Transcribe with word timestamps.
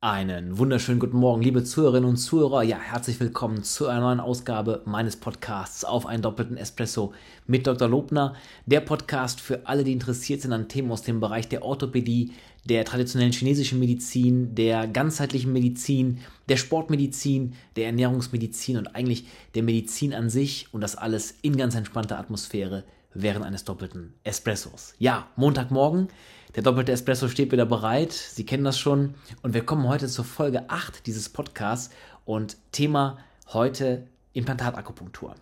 Einen 0.00 0.58
wunderschönen 0.58 1.00
guten 1.00 1.16
Morgen, 1.16 1.42
liebe 1.42 1.64
Zuhörerinnen 1.64 2.08
und 2.08 2.18
Zuhörer. 2.18 2.62
Ja, 2.62 2.78
herzlich 2.78 3.18
willkommen 3.18 3.64
zu 3.64 3.88
einer 3.88 4.02
neuen 4.02 4.20
Ausgabe 4.20 4.82
meines 4.84 5.16
Podcasts 5.16 5.84
auf 5.84 6.06
einen 6.06 6.22
doppelten 6.22 6.56
Espresso 6.56 7.12
mit 7.48 7.66
Dr. 7.66 7.88
Lobner. 7.88 8.36
Der 8.64 8.78
Podcast 8.78 9.40
für 9.40 9.66
alle, 9.66 9.82
die 9.82 9.92
interessiert 9.92 10.40
sind 10.40 10.52
an 10.52 10.68
Themen 10.68 10.92
aus 10.92 11.02
dem 11.02 11.18
Bereich 11.18 11.48
der 11.48 11.64
Orthopädie, 11.64 12.30
der 12.64 12.84
traditionellen 12.84 13.32
chinesischen 13.32 13.80
Medizin, 13.80 14.54
der 14.54 14.86
ganzheitlichen 14.86 15.52
Medizin, 15.52 16.20
der 16.48 16.58
Sportmedizin, 16.58 17.54
der 17.74 17.86
Ernährungsmedizin 17.86 18.76
und 18.76 18.94
eigentlich 18.94 19.26
der 19.56 19.64
Medizin 19.64 20.14
an 20.14 20.30
sich 20.30 20.72
und 20.72 20.80
das 20.80 20.94
alles 20.94 21.34
in 21.42 21.56
ganz 21.56 21.74
entspannter 21.74 22.20
Atmosphäre 22.20 22.84
während 23.14 23.44
eines 23.44 23.64
doppelten 23.64 24.14
Espressos. 24.22 24.94
Ja, 25.00 25.26
Montagmorgen. 25.34 26.06
Der 26.54 26.62
doppelte 26.62 26.92
Espresso 26.92 27.28
steht 27.28 27.52
wieder 27.52 27.66
bereit. 27.66 28.12
Sie 28.12 28.46
kennen 28.46 28.64
das 28.64 28.78
schon. 28.78 29.14
Und 29.42 29.52
wir 29.52 29.66
kommen 29.66 29.86
heute 29.86 30.08
zur 30.08 30.24
Folge 30.24 30.70
8 30.70 31.06
dieses 31.06 31.28
Podcasts 31.28 31.90
und 32.24 32.56
Thema 32.72 33.18
heute 33.52 34.06
Implantatakupunktur. 34.32 35.34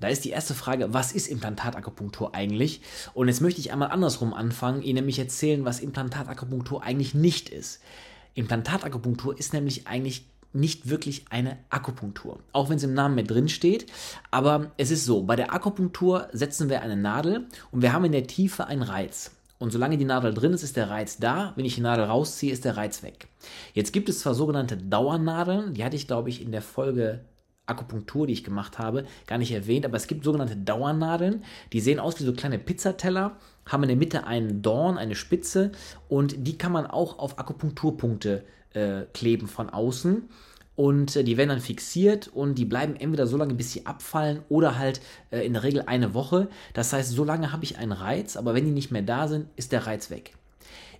Da 0.00 0.08
ist 0.08 0.24
die 0.24 0.30
erste 0.30 0.54
Frage, 0.54 0.92
was 0.92 1.12
ist 1.12 1.26
Implantatakupunktur 1.26 2.34
eigentlich? 2.34 2.82
Und 3.14 3.28
jetzt 3.28 3.40
möchte 3.40 3.60
ich 3.60 3.72
einmal 3.72 3.90
andersrum 3.90 4.32
anfangen, 4.32 4.82
Ihnen 4.82 4.96
nämlich 4.96 5.18
erzählen, 5.18 5.64
was 5.64 5.80
Implantatakupunktur 5.80 6.82
eigentlich 6.82 7.14
nicht 7.14 7.48
ist. 7.48 7.80
Implantatakupunktur 8.34 9.38
ist 9.38 9.54
nämlich 9.54 9.86
eigentlich 9.86 10.26
nicht 10.52 10.88
wirklich 10.88 11.24
eine 11.30 11.58
Akupunktur. 11.68 12.38
Auch 12.52 12.68
wenn 12.68 12.76
es 12.76 12.84
im 12.84 12.94
Namen 12.94 13.16
mit 13.16 13.28
drin 13.28 13.48
steht. 13.48 13.86
Aber 14.30 14.70
es 14.76 14.92
ist 14.92 15.04
so, 15.04 15.24
bei 15.24 15.34
der 15.34 15.52
Akupunktur 15.52 16.28
setzen 16.32 16.68
wir 16.68 16.80
eine 16.80 16.96
Nadel 16.96 17.48
und 17.72 17.82
wir 17.82 17.92
haben 17.92 18.04
in 18.04 18.12
der 18.12 18.26
Tiefe 18.26 18.66
einen 18.66 18.82
Reiz. 18.82 19.32
Und 19.58 19.70
solange 19.70 19.96
die 19.96 20.04
Nadel 20.04 20.34
drin 20.34 20.52
ist, 20.52 20.62
ist 20.62 20.76
der 20.76 20.90
Reiz 20.90 21.18
da. 21.18 21.52
Wenn 21.56 21.64
ich 21.64 21.76
die 21.76 21.80
Nadel 21.80 22.04
rausziehe, 22.04 22.52
ist 22.52 22.64
der 22.64 22.76
Reiz 22.76 23.02
weg. 23.02 23.28
Jetzt 23.72 23.92
gibt 23.92 24.08
es 24.08 24.20
zwar 24.20 24.34
sogenannte 24.34 24.76
Dauernadeln, 24.76 25.74
die 25.74 25.84
hatte 25.84 25.96
ich, 25.96 26.06
glaube 26.06 26.28
ich, 26.28 26.42
in 26.42 26.52
der 26.52 26.62
Folge 26.62 27.20
Akupunktur, 27.66 28.26
die 28.26 28.34
ich 28.34 28.44
gemacht 28.44 28.78
habe, 28.78 29.04
gar 29.26 29.38
nicht 29.38 29.52
erwähnt, 29.52 29.86
aber 29.86 29.96
es 29.96 30.06
gibt 30.06 30.24
sogenannte 30.24 30.56
Dauernadeln, 30.56 31.44
die 31.72 31.80
sehen 31.80 31.98
aus 31.98 32.20
wie 32.20 32.24
so 32.24 32.34
kleine 32.34 32.58
Pizzateller, 32.58 33.36
haben 33.66 33.82
in 33.84 33.88
der 33.88 33.96
Mitte 33.96 34.26
einen 34.26 34.60
Dorn, 34.60 34.98
eine 34.98 35.14
Spitze 35.14 35.72
und 36.08 36.46
die 36.46 36.58
kann 36.58 36.72
man 36.72 36.86
auch 36.86 37.18
auf 37.18 37.38
Akupunkturpunkte 37.38 38.44
äh, 38.74 39.02
kleben 39.14 39.46
von 39.46 39.70
außen 39.70 40.28
und 40.76 41.16
äh, 41.16 41.24
die 41.24 41.36
werden 41.36 41.50
dann 41.50 41.60
fixiert 41.60 42.28
und 42.28 42.56
die 42.56 42.64
bleiben 42.64 42.96
entweder 42.96 43.26
so 43.26 43.36
lange, 43.36 43.54
bis 43.54 43.72
sie 43.72 43.86
abfallen 43.86 44.40
oder 44.48 44.78
halt 44.78 45.00
äh, 45.30 45.44
in 45.46 45.52
der 45.52 45.62
Regel 45.62 45.82
eine 45.86 46.14
Woche. 46.14 46.48
Das 46.72 46.92
heißt, 46.92 47.10
so 47.10 47.24
lange 47.24 47.52
habe 47.52 47.64
ich 47.64 47.78
einen 47.78 47.92
Reiz, 47.92 48.36
aber 48.36 48.54
wenn 48.54 48.64
die 48.64 48.70
nicht 48.70 48.90
mehr 48.90 49.02
da 49.02 49.28
sind, 49.28 49.46
ist 49.56 49.72
der 49.72 49.86
Reiz 49.86 50.10
weg. 50.10 50.34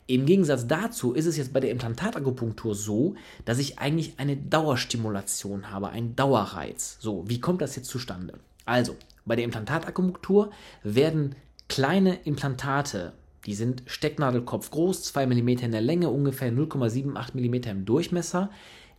Im 0.06 0.26
Gegensatz 0.26 0.66
dazu 0.66 1.14
ist 1.14 1.24
es 1.24 1.38
jetzt 1.38 1.54
bei 1.54 1.60
der 1.60 1.70
Implantatakupunktur 1.70 2.74
so, 2.74 3.14
dass 3.46 3.58
ich 3.58 3.78
eigentlich 3.78 4.14
eine 4.18 4.36
Dauerstimulation 4.36 5.70
habe, 5.70 5.88
einen 5.88 6.14
Dauerreiz. 6.14 6.98
So, 7.00 7.24
wie 7.26 7.40
kommt 7.40 7.62
das 7.62 7.74
jetzt 7.74 7.88
zustande? 7.88 8.34
Also, 8.66 8.96
bei 9.24 9.34
der 9.34 9.46
Implantatakupunktur 9.46 10.50
werden 10.82 11.34
kleine 11.68 12.16
Implantate, 12.24 13.14
die 13.46 13.54
sind 13.54 13.82
Stecknadelkopf 13.86 14.70
groß, 14.70 15.04
2 15.04 15.26
mm 15.26 15.48
in 15.48 15.72
der 15.72 15.80
Länge, 15.80 16.10
ungefähr 16.10 16.52
0,78 16.52 17.34
mm 17.34 17.70
im 17.70 17.84
Durchmesser, 17.86 18.50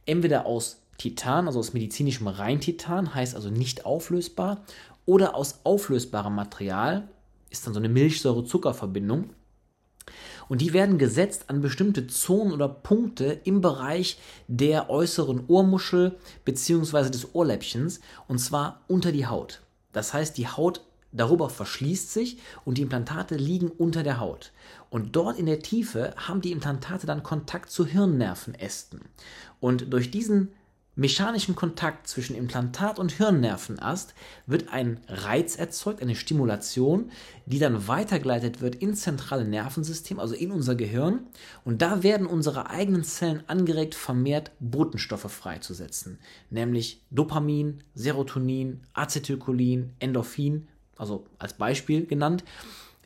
entweder 0.06 0.46
aus 0.46 0.82
Titan, 0.98 1.48
also 1.48 1.60
aus 1.60 1.74
medizinischem 1.74 2.28
Reintitan, 2.28 3.14
heißt 3.14 3.36
also 3.36 3.50
nicht 3.50 3.86
auflösbar, 3.86 4.64
oder 5.06 5.36
aus 5.36 5.60
auflösbarem 5.64 6.34
Material, 6.34 7.08
ist 7.50 7.66
dann 7.66 7.74
so 7.74 7.80
eine 7.80 7.90
Milchsäure-Zucker-Verbindung. 7.90 9.30
Und 10.48 10.62
die 10.62 10.74
werden 10.74 10.98
gesetzt 10.98 11.46
an 11.48 11.62
bestimmte 11.62 12.08
Zonen 12.08 12.54
oder 12.54 12.70
Punkte 12.70 13.42
im 13.44 13.62
Bereich 13.62 14.20
der 14.48 14.90
äußeren 14.90 15.46
Ohrmuschel 15.48 16.18
bzw. 16.46 17.10
des 17.10 17.34
Ohrläppchens 17.34 18.02
und 18.28 18.38
zwar 18.38 18.82
unter 18.88 19.12
die 19.12 19.26
Haut. 19.26 19.62
Das 19.92 20.14
heißt, 20.14 20.38
die 20.38 20.48
Haut 20.48 20.82
darüber 21.16 21.50
verschließt 21.50 22.12
sich 22.12 22.38
und 22.64 22.78
die 22.78 22.82
Implantate 22.82 23.36
liegen 23.36 23.70
unter 23.70 24.04
der 24.04 24.20
Haut. 24.20 24.52
Und 24.90 25.16
dort 25.16 25.40
in 25.40 25.46
der 25.46 25.60
Tiefe 25.60 26.14
haben 26.18 26.42
die 26.42 26.52
Implantate 26.52 27.08
dann 27.08 27.24
Kontakt 27.24 27.70
zu 27.70 27.86
Hirnnervenästen. 27.86 29.02
Und 29.60 29.92
durch 29.92 30.12
diesen 30.12 30.52
mechanischen 30.96 31.56
Kontakt 31.56 32.08
zwischen 32.08 32.36
Implantat 32.36 33.00
und 33.00 33.12
Hirnnervenast 33.12 34.14
wird 34.48 34.70
ein 34.70 35.00
Reiz 35.08 35.58
erzeugt, 35.58 36.02
eine 36.02 36.16
Stimulation, 36.16 37.12
die 37.46 37.60
dann 37.60 37.88
weitergeleitet 37.88 38.62
wird 38.62 38.76
ins 38.76 39.02
zentrale 39.02 39.46
Nervensystem, 39.46 40.20
also 40.20 40.34
in 40.34 40.52
unser 40.52 40.76
Gehirn. 40.76 41.28
Und 41.64 41.82
da 41.82 42.02
werden 42.04 42.28
unsere 42.28 42.70
eigenen 42.70 43.04
Zellen 43.04 43.44
angeregt, 43.48 43.96
vermehrt 43.96 44.52
Botenstoffe 44.60 45.32
freizusetzen, 45.32 46.20
nämlich 46.50 47.02
Dopamin, 47.12 47.84
Serotonin, 47.94 48.82
Acetylcholin, 48.94 49.94
Endorphin 50.00 50.68
also 50.98 51.26
als 51.40 51.54
Beispiel 51.54 52.06
genannt. 52.06 52.44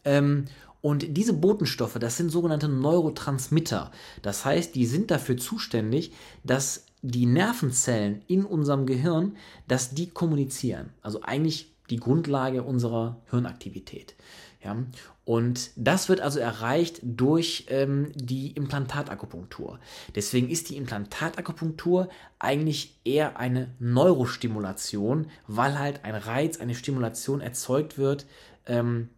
Ähm, 0.05 0.45
und 0.81 1.17
diese 1.17 1.33
Botenstoffe, 1.33 1.97
das 1.99 2.17
sind 2.17 2.29
sogenannte 2.29 2.69
Neurotransmitter. 2.69 3.91
Das 4.21 4.45
heißt, 4.45 4.75
die 4.75 4.85
sind 4.85 5.11
dafür 5.11 5.37
zuständig, 5.37 6.13
dass 6.43 6.85
die 7.01 7.25
Nervenzellen 7.25 8.21
in 8.27 8.45
unserem 8.45 8.85
Gehirn, 8.85 9.35
dass 9.67 9.91
die 9.91 10.09
kommunizieren. 10.09 10.89
Also 11.01 11.21
eigentlich 11.21 11.71
die 11.89 11.97
Grundlage 11.97 12.63
unserer 12.63 13.21
Hirnaktivität. 13.29 14.15
Ja? 14.63 14.77
Und 15.25 15.71
das 15.75 16.09
wird 16.09 16.21
also 16.21 16.39
erreicht 16.39 16.99
durch 17.03 17.65
ähm, 17.69 18.11
die 18.15 18.51
Implantatakupunktur. 18.51 19.79
Deswegen 20.15 20.49
ist 20.49 20.69
die 20.69 20.77
Implantatakupunktur 20.77 22.09
eigentlich 22.39 22.99
eher 23.05 23.37
eine 23.37 23.75
Neurostimulation, 23.79 25.27
weil 25.47 25.77
halt 25.77 26.03
ein 26.03 26.15
Reiz, 26.15 26.59
eine 26.59 26.75
Stimulation 26.75 27.41
erzeugt 27.41 27.97
wird 27.97 28.25
ähm, 28.65 29.09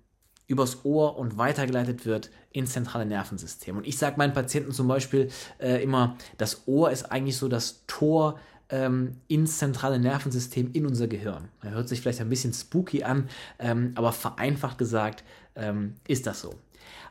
übers 0.48 0.84
Ohr 0.84 1.18
und 1.18 1.38
weitergeleitet 1.38 2.06
wird 2.06 2.30
ins 2.52 2.74
zentrale 2.74 3.06
Nervensystem. 3.06 3.78
Und 3.78 3.88
ich 3.88 3.98
sage 3.98 4.18
meinen 4.18 4.34
Patienten 4.34 4.74
zum 4.74 4.88
Beispiel 4.88 5.30
äh, 5.60 5.82
immer, 5.82 6.18
das 6.38 6.68
Ohr 6.68 6.92
ist 6.92 7.10
eigentlich 7.10 7.38
so 7.38 7.48
das 7.48 7.86
Tor 7.88 8.38
ähm, 8.72 9.18
ins 9.28 9.58
zentrale 9.58 10.00
Nervensystem, 10.00 10.72
in 10.74 10.86
unser 10.86 11.08
Gehirn. 11.08 11.50
Er 11.62 11.72
hört 11.72 11.90
sich 11.90 12.02
vielleicht 12.02 12.22
ein 12.22 12.30
bisschen 12.30 12.54
spooky 12.54 13.04
an, 13.04 13.30
ähm, 13.60 13.92
aber 13.96 14.14
vereinfacht 14.14 14.78
gesagt 14.78 15.24
ähm, 15.56 15.96
ist 16.08 16.26
das 16.26 16.42
so. 16.42 16.56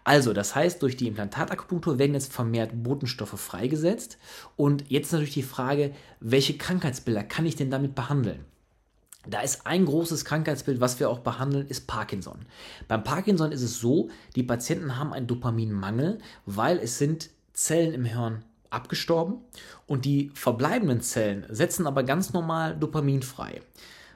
Also, 0.02 0.32
das 0.32 0.54
heißt, 0.54 0.82
durch 0.82 0.96
die 0.96 1.06
Implantatakupunktur 1.06 1.98
werden 1.98 2.14
jetzt 2.14 2.32
vermehrt 2.32 2.82
Botenstoffe 2.82 3.38
freigesetzt. 3.38 4.18
Und 4.56 4.90
jetzt 4.90 5.12
natürlich 5.12 5.34
die 5.34 5.42
Frage, 5.42 5.92
welche 6.20 6.56
Krankheitsbilder 6.56 7.22
kann 7.22 7.46
ich 7.46 7.56
denn 7.56 7.70
damit 7.70 7.94
behandeln? 7.94 8.44
Da 9.28 9.42
ist 9.42 9.66
ein 9.66 9.84
großes 9.84 10.24
Krankheitsbild, 10.24 10.80
was 10.80 10.98
wir 10.98 11.10
auch 11.10 11.18
behandeln, 11.18 11.66
ist 11.68 11.86
Parkinson. 11.86 12.46
Beim 12.88 13.04
Parkinson 13.04 13.52
ist 13.52 13.62
es 13.62 13.78
so, 13.78 14.08
die 14.34 14.42
Patienten 14.42 14.96
haben 14.96 15.12
einen 15.12 15.26
Dopaminmangel, 15.26 16.18
weil 16.46 16.78
es 16.78 16.96
sind 16.96 17.28
Zellen 17.52 17.92
im 17.92 18.06
Hirn 18.06 18.42
abgestorben 18.70 19.38
und 19.86 20.04
die 20.04 20.30
verbleibenden 20.34 21.00
Zellen 21.00 21.44
setzen 21.50 21.86
aber 21.86 22.02
ganz 22.02 22.32
normal 22.32 22.76
Dopamin 22.76 23.22
frei. 23.22 23.60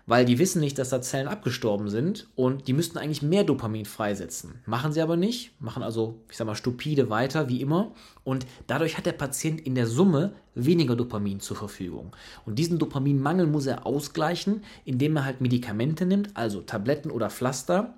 Weil 0.07 0.27
die 0.27 0.39
wissen 0.39 0.61
nicht, 0.61 0.79
dass 0.79 0.91
da 0.91 1.01
Zellen 1.01 1.29
abgestorben 1.29 1.89
sind 1.89 2.29
und 2.35 2.69
die 2.69 2.75
müssten 2.75 2.99
eigentlich 2.99 3.23
mehr 3.23 3.43
Dopamin 3.43 3.87
freisetzen. 3.87 4.61
Machen 4.67 4.93
sie 4.93 5.01
aber 5.01 5.17
nicht, 5.17 5.59
machen 5.63 5.83
also, 5.83 6.21
ich 6.31 6.37
sag 6.37 6.47
mal, 6.47 6.55
stupide 6.55 7.09
weiter, 7.09 7.49
wie 7.49 7.63
immer. 7.63 7.93
Und 8.23 8.45
dadurch 8.67 8.99
hat 8.99 9.07
der 9.07 9.13
Patient 9.13 9.63
in 9.63 9.75
der 9.75 9.87
Summe 9.87 10.35
weniger 10.55 10.95
Dopamin 10.95 11.41
zur 11.41 11.57
Verfügung. 11.57 12.15
Und 12.45 12.59
diesen 12.59 12.79
Dopaminmangel 12.79 13.47
muss 13.47 13.65
er 13.65 13.87
ausgleichen, 13.87 14.63
indem 14.85 15.17
er 15.17 15.25
halt 15.25 15.41
Medikamente 15.41 16.05
nimmt, 16.05 16.37
also 16.37 16.61
Tabletten 16.61 17.11
oder 17.11 17.31
Pflaster, 17.31 17.95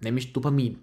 nämlich 0.00 0.32
Dopamin. 0.32 0.80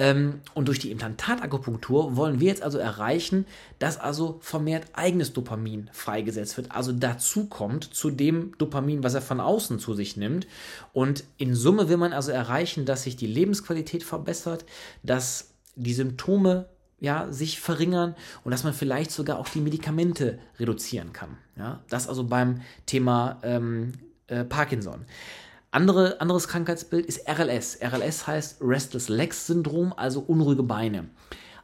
Ähm, 0.00 0.40
und 0.54 0.66
durch 0.66 0.78
die 0.78 0.90
Implantatakupunktur 0.92 2.16
wollen 2.16 2.40
wir 2.40 2.48
jetzt 2.48 2.62
also 2.62 2.78
erreichen, 2.78 3.44
dass 3.78 4.00
also 4.00 4.38
vermehrt 4.40 4.86
eigenes 4.94 5.34
Dopamin 5.34 5.90
freigesetzt 5.92 6.56
wird, 6.56 6.72
also 6.72 6.90
dazu 6.90 7.44
kommt 7.44 7.84
zu 7.84 8.10
dem 8.10 8.56
Dopamin, 8.56 9.04
was 9.04 9.12
er 9.12 9.20
von 9.20 9.40
außen 9.40 9.78
zu 9.78 9.92
sich 9.92 10.16
nimmt. 10.16 10.46
Und 10.94 11.24
in 11.36 11.54
Summe 11.54 11.90
will 11.90 11.98
man 11.98 12.14
also 12.14 12.32
erreichen, 12.32 12.86
dass 12.86 13.02
sich 13.02 13.16
die 13.16 13.26
Lebensqualität 13.26 14.02
verbessert, 14.02 14.64
dass 15.02 15.50
die 15.76 15.92
Symptome 15.92 16.64
ja, 16.98 17.30
sich 17.30 17.60
verringern 17.60 18.14
und 18.42 18.52
dass 18.52 18.64
man 18.64 18.72
vielleicht 18.72 19.10
sogar 19.10 19.38
auch 19.38 19.48
die 19.48 19.60
Medikamente 19.60 20.38
reduzieren 20.58 21.12
kann. 21.12 21.36
Ja? 21.58 21.80
Das 21.90 22.08
also 22.08 22.24
beim 22.24 22.62
Thema 22.86 23.38
ähm, 23.42 23.92
äh, 24.28 24.44
Parkinson. 24.44 25.04
Andere, 25.72 26.20
anderes 26.20 26.48
Krankheitsbild 26.48 27.06
ist 27.06 27.28
RLS. 27.28 27.78
RLS 27.80 28.26
heißt 28.26 28.56
Restless 28.60 29.08
Legs 29.08 29.46
Syndrom, 29.46 29.94
also 29.96 30.18
unruhige 30.18 30.64
Beine. 30.64 31.10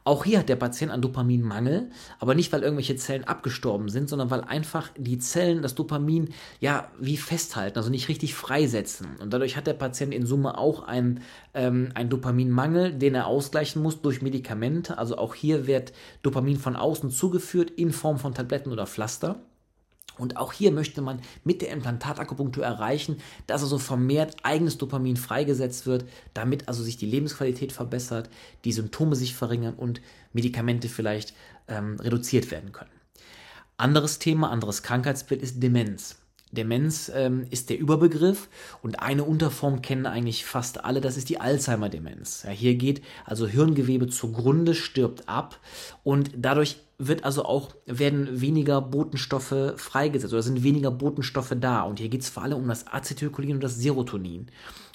Auch 0.05 0.23
hier 0.23 0.39
hat 0.39 0.47
der 0.47 0.55
Patient 0.55 0.93
einen 0.93 1.01
Dopaminmangel, 1.01 1.89
aber 2.19 2.33
nicht, 2.33 2.53
weil 2.53 2.63
irgendwelche 2.63 2.95
Zellen 2.95 3.25
abgestorben 3.25 3.89
sind, 3.89 4.07
sondern 4.07 4.29
weil 4.29 4.39
einfach 4.39 4.91
die 4.97 5.17
Zellen 5.19 5.61
das 5.61 5.75
Dopamin 5.75 6.29
ja 6.61 6.89
wie 6.97 7.17
festhalten, 7.17 7.77
also 7.77 7.89
nicht 7.89 8.07
richtig 8.07 8.33
freisetzen. 8.33 9.07
Und 9.21 9.33
dadurch 9.33 9.57
hat 9.57 9.67
der 9.67 9.73
Patient 9.73 10.13
in 10.13 10.25
Summe 10.25 10.57
auch 10.57 10.83
einen, 10.83 11.19
ähm, 11.53 11.89
einen 11.93 12.09
Dopaminmangel, 12.09 12.93
den 12.93 13.13
er 13.13 13.27
ausgleichen 13.27 13.81
muss 13.83 14.01
durch 14.01 14.21
Medikamente. 14.21 14.97
Also 14.97 15.17
auch 15.17 15.35
hier 15.35 15.67
wird 15.67 15.91
Dopamin 16.21 16.55
von 16.55 16.77
außen 16.77 17.09
zugeführt 17.09 17.71
in 17.71 17.91
Form 17.91 18.19
von 18.19 18.33
Tabletten 18.33 18.71
oder 18.71 18.87
Pflaster. 18.87 19.41
Und 20.17 20.37
auch 20.37 20.53
hier 20.53 20.71
möchte 20.71 21.01
man 21.01 21.21
mit 21.43 21.61
der 21.61 21.71
Implantatakupunktur 21.71 22.63
erreichen, 22.63 23.17
dass 23.45 23.63
also 23.63 23.77
vermehrt 23.77 24.37
eigenes 24.43 24.77
Dopamin 24.77 25.17
freigesetzt 25.17 25.85
wird, 25.85 26.05
damit 26.33 26.67
also 26.67 26.83
sich 26.83 26.97
die 26.97 27.05
Lebensqualität 27.05 27.71
verbessert, 27.71 28.29
die 28.65 28.71
Symptome 28.71 29.15
sich 29.15 29.35
verringern 29.35 29.75
und 29.75 30.01
Medikamente 30.33 30.89
vielleicht 30.89 31.33
ähm, 31.67 31.97
reduziert 31.99 32.51
werden 32.51 32.71
können. 32.71 32.91
Anderes 33.77 34.19
Thema, 34.19 34.49
anderes 34.49 34.83
Krankheitsbild 34.83 35.41
ist 35.41 35.61
Demenz. 35.61 36.17
Demenz 36.51 37.11
ähm, 37.13 37.45
ist 37.49 37.69
der 37.69 37.77
Überbegriff 37.77 38.49
und 38.81 39.01
eine 39.01 39.23
Unterform 39.23 39.81
kennen 39.81 40.05
eigentlich 40.05 40.45
fast 40.45 40.85
alle, 40.85 41.01
das 41.01 41.17
ist 41.17 41.29
die 41.29 41.39
Alzheimer-Demenz. 41.39 42.43
Ja, 42.43 42.51
hier 42.51 42.75
geht 42.75 43.01
also 43.25 43.47
Hirngewebe 43.47 44.07
zugrunde, 44.07 44.73
stirbt 44.73 45.27
ab 45.27 45.59
und 46.03 46.31
dadurch 46.35 46.77
wird 46.99 47.25
also 47.25 47.45
auch, 47.45 47.75
werden 47.85 48.41
weniger 48.41 48.81
Botenstoffe 48.81 49.73
freigesetzt 49.75 50.33
oder 50.33 50.41
sind 50.41 50.63
weniger 50.63 50.89
Botenstoffe 50.89 51.53
da. 51.59 51.81
Und 51.81 51.99
hier 51.99 52.09
geht 52.09 52.21
es 52.21 52.29
vor 52.29 52.43
allem 52.43 52.57
um 52.57 52.67
das 52.67 52.87
Acetylcholin 52.87 53.55
und 53.55 53.63
das 53.63 53.75
Serotonin. 53.75 54.47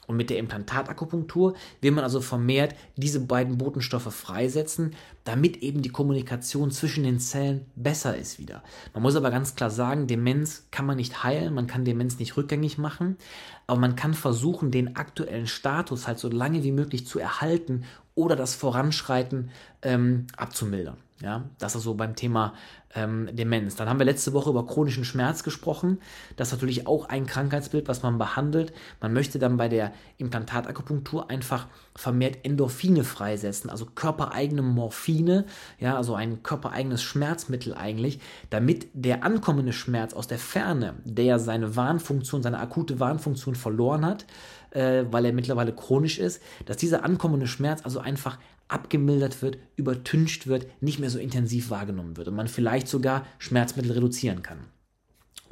Und 0.08 0.16
mit 0.16 0.30
der 0.30 0.38
Implantatakupunktur 0.38 1.54
will 1.80 1.92
man 1.92 2.02
also 2.02 2.20
vermehrt 2.20 2.74
diese 2.96 3.20
beiden 3.20 3.56
Botenstoffe 3.56 4.12
freisetzen, 4.12 4.94
damit 5.24 5.62
eben 5.62 5.80
die 5.80 5.90
Kommunikation 5.90 6.72
zwischen 6.72 7.04
den 7.04 7.20
Zellen 7.20 7.66
besser 7.76 8.16
ist 8.16 8.40
wieder. 8.40 8.64
Man 8.94 9.02
muss 9.04 9.14
aber 9.14 9.30
ganz 9.30 9.54
klar 9.54 9.70
sagen, 9.70 10.08
Demenz 10.08 10.66
kann 10.72 10.86
man 10.86 10.96
nicht 10.96 11.22
heilen, 11.22 11.54
man 11.54 11.68
kann 11.68 11.84
Demenz 11.84 12.18
nicht 12.18 12.36
rückgängig 12.36 12.78
machen, 12.78 13.16
aber 13.68 13.78
man 13.78 13.94
kann 13.94 14.14
versuchen, 14.14 14.72
den 14.72 14.96
aktuellen 14.96 15.46
Status 15.46 16.08
halt 16.08 16.18
so 16.18 16.28
lange 16.28 16.64
wie 16.64 16.72
möglich 16.72 17.06
zu 17.06 17.20
erhalten 17.20 17.84
oder 18.14 18.34
das 18.34 18.54
Voranschreiten 18.54 19.50
ähm, 19.82 20.26
abzumildern. 20.36 20.96
Ja, 21.22 21.44
das 21.58 21.76
ist 21.76 21.84
so 21.84 21.94
beim 21.94 22.16
Thema 22.16 22.54
ähm, 22.94 23.28
Demenz. 23.32 23.76
Dann 23.76 23.88
haben 23.88 24.00
wir 24.00 24.06
letzte 24.06 24.32
Woche 24.32 24.50
über 24.50 24.66
chronischen 24.66 25.04
Schmerz 25.04 25.44
gesprochen. 25.44 26.00
Das 26.36 26.48
ist 26.48 26.54
natürlich 26.54 26.88
auch 26.88 27.08
ein 27.08 27.26
Krankheitsbild, 27.26 27.86
was 27.86 28.02
man 28.02 28.18
behandelt. 28.18 28.72
Man 29.00 29.12
möchte 29.12 29.38
dann 29.38 29.56
bei 29.56 29.68
der 29.68 29.92
Implantatakupunktur 30.18 31.30
einfach 31.30 31.68
vermehrt 31.94 32.38
Endorphine 32.42 33.04
freisetzen, 33.04 33.70
also 33.70 33.86
körpereigene 33.86 34.62
Morphine, 34.62 35.46
ja, 35.78 35.96
also 35.96 36.14
ein 36.14 36.42
körpereigenes 36.42 37.02
Schmerzmittel 37.02 37.74
eigentlich, 37.74 38.18
damit 38.50 38.88
der 38.92 39.22
ankommende 39.22 39.72
Schmerz 39.72 40.14
aus 40.14 40.26
der 40.26 40.38
Ferne, 40.38 40.94
der 41.04 41.38
seine 41.38 41.76
Warnfunktion, 41.76 42.42
seine 42.42 42.58
akute 42.58 42.98
Warnfunktion 42.98 43.54
verloren 43.54 44.04
hat, 44.04 44.26
äh, 44.70 45.04
weil 45.10 45.24
er 45.24 45.32
mittlerweile 45.32 45.72
chronisch 45.72 46.18
ist, 46.18 46.42
dass 46.66 46.78
dieser 46.78 47.04
ankommende 47.04 47.46
Schmerz 47.46 47.84
also 47.84 48.00
einfach 48.00 48.38
abgemildert 48.72 49.42
wird, 49.42 49.58
übertüncht 49.76 50.46
wird, 50.46 50.66
nicht 50.82 50.98
mehr 50.98 51.10
so 51.10 51.18
intensiv 51.18 51.70
wahrgenommen 51.70 52.16
wird 52.16 52.28
und 52.28 52.34
man 52.34 52.48
vielleicht 52.48 52.88
sogar 52.88 53.26
Schmerzmittel 53.38 53.92
reduzieren 53.92 54.42
kann. 54.42 54.60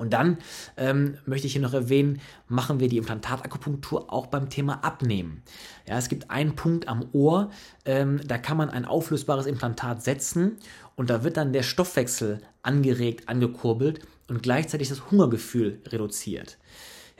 Und 0.00 0.14
dann 0.14 0.38
ähm, 0.78 1.18
möchte 1.26 1.46
ich 1.46 1.52
hier 1.52 1.60
noch 1.60 1.74
erwähnen, 1.74 2.22
machen 2.48 2.80
wir 2.80 2.88
die 2.88 2.96
Implantatakupunktur 2.96 4.10
auch 4.10 4.28
beim 4.28 4.48
Thema 4.48 4.82
Abnehmen. 4.82 5.42
Ja, 5.86 5.98
es 5.98 6.08
gibt 6.08 6.30
einen 6.30 6.56
Punkt 6.56 6.88
am 6.88 7.04
Ohr, 7.12 7.50
ähm, 7.84 8.18
da 8.26 8.38
kann 8.38 8.56
man 8.56 8.70
ein 8.70 8.86
auflösbares 8.86 9.44
Implantat 9.44 10.02
setzen 10.02 10.56
und 10.96 11.10
da 11.10 11.22
wird 11.22 11.36
dann 11.36 11.52
der 11.52 11.62
Stoffwechsel 11.62 12.40
angeregt, 12.62 13.28
angekurbelt 13.28 14.00
und 14.28 14.42
gleichzeitig 14.42 14.88
das 14.88 15.10
Hungergefühl 15.10 15.82
reduziert. 15.86 16.56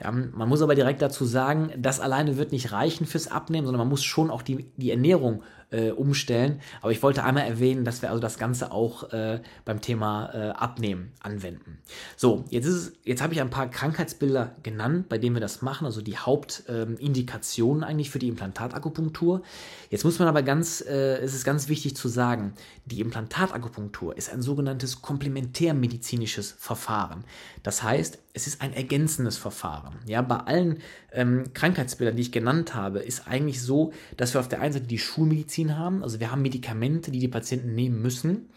Ja, 0.02 0.10
man 0.10 0.48
muss 0.48 0.62
aber 0.62 0.74
direkt 0.74 1.02
dazu 1.02 1.26
sagen, 1.26 1.70
das 1.76 2.00
alleine 2.00 2.38
wird 2.38 2.52
nicht 2.52 2.72
reichen 2.72 3.04
fürs 3.04 3.28
Abnehmen, 3.28 3.66
sondern 3.66 3.80
man 3.80 3.88
muss 3.88 4.02
schon 4.02 4.30
auch 4.30 4.40
die, 4.40 4.64
die 4.78 4.90
Ernährung 4.90 5.42
äh, 5.70 5.90
umstellen. 5.90 6.60
Aber 6.82 6.92
ich 6.92 7.02
wollte 7.02 7.24
einmal 7.24 7.44
erwähnen, 7.44 7.84
dass 7.84 8.02
wir 8.02 8.10
also 8.10 8.20
das 8.20 8.38
Ganze 8.38 8.72
auch 8.72 9.12
äh, 9.12 9.40
beim 9.64 9.80
Thema 9.80 10.30
äh, 10.32 10.50
Abnehmen 10.50 11.12
anwenden. 11.20 11.78
So, 12.16 12.44
jetzt, 12.50 12.92
jetzt 13.04 13.22
habe 13.22 13.34
ich 13.34 13.40
ein 13.40 13.50
paar 13.50 13.70
Krankheitsbilder 13.70 14.56
genannt, 14.62 15.08
bei 15.08 15.18
denen 15.18 15.36
wir 15.36 15.40
das 15.40 15.62
machen, 15.62 15.84
also 15.86 16.02
die 16.02 16.16
Hauptindikationen 16.16 17.84
eigentlich 17.84 18.10
für 18.10 18.18
die 18.18 18.28
Implantatakupunktur. 18.28 19.42
Jetzt 19.90 20.04
muss 20.04 20.18
man 20.18 20.28
aber 20.28 20.42
ganz, 20.42 20.80
äh, 20.80 21.18
es 21.18 21.34
ist 21.34 21.44
ganz 21.44 21.68
wichtig 21.68 21.96
zu 21.96 22.08
sagen, 22.08 22.54
die 22.86 23.00
Implantatakupunktur 23.00 24.16
ist 24.16 24.32
ein 24.32 24.42
sogenanntes 24.42 25.02
komplementärmedizinisches 25.02 26.52
Verfahren. 26.58 27.24
Das 27.62 27.82
heißt, 27.82 28.18
es 28.32 28.46
ist 28.46 28.60
ein 28.60 28.72
ergänzendes 28.72 29.36
Verfahren. 29.36 29.98
Ja, 30.06 30.22
bei 30.22 30.36
allen 30.36 30.78
ähm, 31.12 31.52
Krankheitsbildern, 31.52 32.16
die 32.16 32.22
ich 32.22 32.32
genannt 32.32 32.74
habe, 32.74 33.00
ist 33.00 33.26
eigentlich 33.26 33.60
so, 33.60 33.92
dass 34.16 34.34
wir 34.34 34.40
auf 34.40 34.48
der 34.48 34.60
einen 34.60 34.72
Seite 34.72 34.86
die 34.86 34.98
Schulmedizin 34.98 35.59
haben, 35.68 36.02
also 36.02 36.20
wir 36.20 36.30
haben 36.30 36.42
Medikamente, 36.42 37.10
die 37.10 37.18
die 37.18 37.28
Patienten 37.28 37.74
nehmen 37.74 38.00
müssen. 38.00 38.50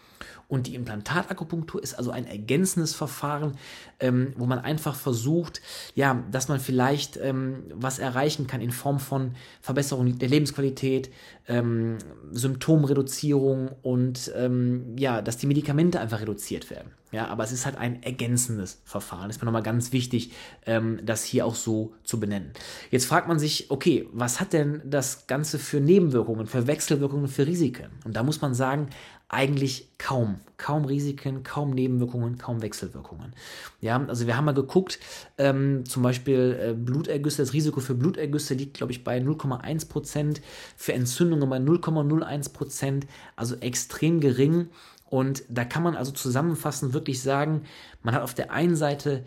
Und 0.48 0.66
die 0.66 0.74
Implantatakupunktur 0.74 1.82
ist 1.82 1.94
also 1.94 2.10
ein 2.10 2.26
ergänzendes 2.26 2.94
Verfahren, 2.94 3.52
ähm, 4.00 4.32
wo 4.36 4.46
man 4.46 4.58
einfach 4.58 4.94
versucht, 4.94 5.60
ja, 5.94 6.22
dass 6.30 6.48
man 6.48 6.60
vielleicht 6.60 7.16
ähm, 7.16 7.64
was 7.74 7.98
erreichen 7.98 8.46
kann 8.46 8.60
in 8.60 8.70
Form 8.70 9.00
von 9.00 9.32
Verbesserung 9.60 10.18
der 10.18 10.28
Lebensqualität, 10.28 11.10
ähm, 11.48 11.98
Symptomreduzierung 12.32 13.70
und 13.82 14.32
ähm, 14.36 14.96
ja, 14.98 15.22
dass 15.22 15.36
die 15.36 15.46
Medikamente 15.46 16.00
einfach 16.00 16.20
reduziert 16.20 16.70
werden. 16.70 16.90
Ja, 17.14 17.28
aber 17.28 17.44
es 17.44 17.52
ist 17.52 17.64
halt 17.64 17.76
ein 17.76 18.02
ergänzendes 18.02 18.82
Verfahren. 18.84 19.30
Ist 19.30 19.40
mir 19.40 19.44
nochmal 19.44 19.62
ganz 19.62 19.92
wichtig, 19.92 20.32
ähm, 20.66 20.98
das 21.04 21.22
hier 21.22 21.46
auch 21.46 21.54
so 21.54 21.94
zu 22.02 22.18
benennen. 22.18 22.50
Jetzt 22.90 23.06
fragt 23.06 23.28
man 23.28 23.38
sich, 23.38 23.70
okay, 23.70 24.08
was 24.12 24.40
hat 24.40 24.52
denn 24.52 24.82
das 24.84 25.28
Ganze 25.28 25.60
für 25.60 25.80
Nebenwirkungen, 25.80 26.48
für 26.48 26.66
Wechselwirkungen, 26.66 27.28
für 27.28 27.46
Risiken? 27.46 27.90
Und 28.04 28.16
da 28.16 28.24
muss 28.24 28.40
man 28.40 28.52
sagen, 28.52 28.88
eigentlich 29.28 29.88
kaum. 29.98 30.40
Kaum 30.56 30.84
Risiken, 30.84 31.42
kaum 31.42 31.70
Nebenwirkungen, 31.70 32.38
kaum 32.38 32.62
Wechselwirkungen. 32.62 33.34
Ja, 33.80 34.02
also 34.06 34.26
wir 34.26 34.36
haben 34.36 34.44
mal 34.44 34.52
geguckt, 34.52 34.98
ähm, 35.36 35.84
zum 35.84 36.02
Beispiel 36.02 36.58
äh, 36.60 36.72
Blutergüsse, 36.74 37.42
das 37.42 37.52
Risiko 37.52 37.80
für 37.80 37.94
Blutergüsse 37.94 38.54
liegt, 38.54 38.76
glaube 38.76 38.92
ich, 38.92 39.02
bei 39.02 39.18
0,1 39.18 39.88
Prozent, 39.88 40.40
für 40.76 40.92
Entzündungen 40.92 41.48
bei 41.50 41.58
0,01 41.58 42.52
Prozent, 42.52 43.06
also 43.34 43.56
extrem 43.56 44.20
gering. 44.20 44.68
Und 45.10 45.42
da 45.48 45.64
kann 45.64 45.82
man 45.82 45.96
also 45.96 46.12
zusammenfassend 46.12 46.92
wirklich 46.92 47.20
sagen, 47.20 47.64
man 48.02 48.14
hat 48.14 48.22
auf 48.22 48.34
der 48.34 48.52
einen 48.52 48.76
Seite 48.76 49.24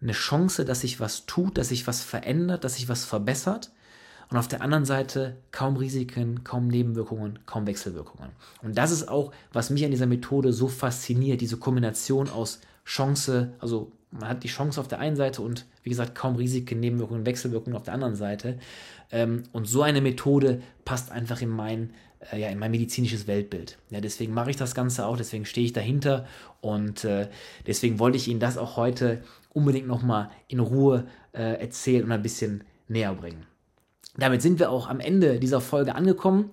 eine 0.00 0.12
Chance, 0.12 0.64
dass 0.64 0.82
sich 0.82 1.00
was 1.00 1.26
tut, 1.26 1.56
dass 1.56 1.68
sich 1.68 1.86
was 1.86 2.02
verändert, 2.02 2.64
dass 2.64 2.74
sich 2.74 2.88
was 2.88 3.04
verbessert 3.04 3.70
und 4.30 4.36
auf 4.36 4.48
der 4.48 4.60
anderen 4.60 4.84
Seite 4.84 5.36
kaum 5.52 5.76
Risiken, 5.76 6.42
kaum 6.42 6.68
Nebenwirkungen, 6.68 7.38
kaum 7.46 7.66
Wechselwirkungen. 7.66 8.30
Und 8.62 8.76
das 8.76 8.90
ist 8.90 9.08
auch, 9.08 9.32
was 9.52 9.70
mich 9.70 9.84
an 9.84 9.90
dieser 9.90 10.06
Methode 10.06 10.52
so 10.52 10.68
fasziniert, 10.68 11.40
diese 11.40 11.58
Kombination 11.58 12.28
aus 12.28 12.60
Chance, 12.84 13.52
also 13.60 13.92
man 14.10 14.28
hat 14.28 14.44
die 14.44 14.48
Chance 14.48 14.80
auf 14.80 14.88
der 14.88 14.98
einen 14.98 15.16
Seite 15.16 15.42
und 15.42 15.66
wie 15.82 15.90
gesagt 15.90 16.14
kaum 16.14 16.36
Risiken, 16.36 16.80
Nebenwirkungen, 16.80 17.26
Wechselwirkungen 17.26 17.76
auf 17.76 17.84
der 17.84 17.94
anderen 17.94 18.16
Seite. 18.16 18.58
Ähm, 19.10 19.44
und 19.52 19.66
so 19.66 19.82
eine 19.82 20.00
Methode 20.00 20.62
passt 20.84 21.12
einfach 21.12 21.42
in 21.42 21.50
mein, 21.50 21.92
äh, 22.32 22.40
ja, 22.40 22.48
in 22.48 22.58
mein 22.58 22.70
medizinisches 22.70 23.26
Weltbild. 23.26 23.78
Ja, 23.90 24.00
deswegen 24.00 24.34
mache 24.34 24.50
ich 24.50 24.56
das 24.56 24.74
Ganze 24.74 25.06
auch, 25.06 25.16
deswegen 25.16 25.44
stehe 25.44 25.66
ich 25.66 25.72
dahinter 25.72 26.26
und 26.60 27.04
äh, 27.04 27.28
deswegen 27.66 27.98
wollte 27.98 28.16
ich 28.16 28.28
Ihnen 28.28 28.40
das 28.40 28.58
auch 28.58 28.76
heute 28.76 29.22
unbedingt 29.52 29.86
nochmal 29.86 30.30
in 30.48 30.60
Ruhe 30.60 31.06
äh, 31.32 31.60
erzählen 31.60 32.04
und 32.04 32.12
ein 32.12 32.22
bisschen 32.22 32.64
näher 32.88 33.14
bringen. 33.14 33.46
Damit 34.18 34.42
sind 34.42 34.58
wir 34.58 34.70
auch 34.70 34.88
am 34.88 35.00
Ende 35.00 35.38
dieser 35.38 35.60
Folge 35.60 35.94
angekommen. 35.94 36.50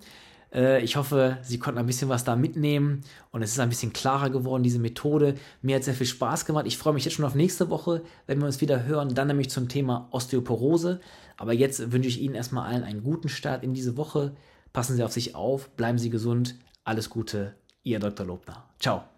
Äh, 0.54 0.82
ich 0.82 0.96
hoffe, 0.96 1.38
Sie 1.42 1.58
konnten 1.58 1.78
ein 1.78 1.86
bisschen 1.86 2.08
was 2.08 2.24
da 2.24 2.36
mitnehmen 2.36 3.02
und 3.32 3.42
es 3.42 3.52
ist 3.52 3.60
ein 3.60 3.68
bisschen 3.68 3.92
klarer 3.92 4.30
geworden, 4.30 4.62
diese 4.62 4.78
Methode. 4.78 5.34
Mir 5.62 5.76
hat 5.76 5.84
sehr 5.84 5.94
viel 5.94 6.06
Spaß 6.06 6.44
gemacht. 6.46 6.66
Ich 6.66 6.78
freue 6.78 6.94
mich 6.94 7.04
jetzt 7.04 7.14
schon 7.14 7.24
auf 7.24 7.34
nächste 7.34 7.70
Woche, 7.70 8.02
wenn 8.26 8.38
wir 8.38 8.46
uns 8.46 8.60
wieder 8.60 8.84
hören, 8.84 9.14
dann 9.14 9.28
nämlich 9.28 9.50
zum 9.50 9.68
Thema 9.68 10.08
Osteoporose. 10.12 11.00
Aber 11.36 11.52
jetzt 11.52 11.92
wünsche 11.92 12.08
ich 12.08 12.20
Ihnen 12.20 12.34
erstmal 12.34 12.72
allen 12.72 12.84
einen 12.84 13.02
guten 13.02 13.28
Start 13.28 13.64
in 13.64 13.74
diese 13.74 13.96
Woche. 13.96 14.36
Passen 14.72 14.96
Sie 14.96 15.02
auf 15.02 15.12
sich 15.12 15.34
auf, 15.34 15.70
bleiben 15.70 15.98
Sie 15.98 16.10
gesund. 16.10 16.56
Alles 16.84 17.10
Gute, 17.10 17.54
Ihr 17.82 17.98
Dr. 17.98 18.26
Lobner. 18.26 18.64
Ciao. 18.78 19.13